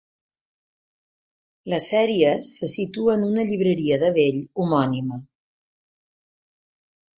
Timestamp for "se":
2.53-2.71